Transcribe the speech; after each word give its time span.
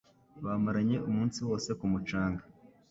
Bamaranye 0.45 0.97
umunsi 1.09 1.39
wose 1.47 1.69
ku 1.79 1.85
mucanga. 1.91 2.43